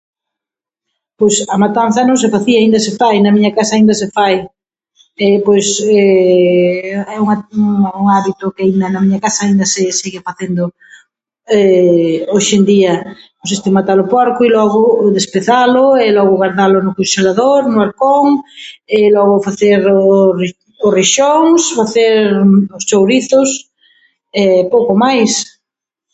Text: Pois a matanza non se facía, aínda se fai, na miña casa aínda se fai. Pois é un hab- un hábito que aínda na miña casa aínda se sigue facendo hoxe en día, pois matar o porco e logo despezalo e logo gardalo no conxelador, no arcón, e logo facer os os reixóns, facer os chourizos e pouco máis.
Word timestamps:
Pois 1.19 1.35
a 1.55 1.57
matanza 1.63 2.01
non 2.09 2.17
se 2.23 2.31
facía, 2.35 2.57
aínda 2.59 2.79
se 2.85 2.91
fai, 2.99 3.15
na 3.19 3.33
miña 3.35 3.55
casa 3.57 3.73
aínda 3.75 3.93
se 4.01 4.07
fai. 4.17 4.33
Pois 5.47 5.67
é 7.15 7.17
un 7.23 7.27
hab- 7.33 7.51
un 8.01 8.07
hábito 8.15 8.45
que 8.55 8.63
aínda 8.65 8.85
na 8.89 9.01
miña 9.03 9.23
casa 9.25 9.39
aínda 9.43 9.65
se 9.73 9.81
sigue 9.99 10.25
facendo 10.27 10.63
hoxe 12.33 12.53
en 12.59 12.63
día, 12.73 12.93
pois 13.39 13.65
matar 13.77 13.97
o 14.03 14.09
porco 14.15 14.39
e 14.43 14.49
logo 14.57 14.81
despezalo 15.17 15.85
e 16.05 16.07
logo 16.17 16.33
gardalo 16.41 16.79
no 16.83 16.95
conxelador, 16.97 17.61
no 17.73 17.79
arcón, 17.87 18.25
e 18.97 18.99
logo 19.17 19.43
facer 19.47 19.79
os 19.97 20.49
os 20.87 20.93
reixóns, 20.99 21.61
facer 21.79 22.13
os 22.77 22.83
chourizos 22.89 23.49
e 24.41 24.43
pouco 24.73 24.91
máis. 25.03 25.31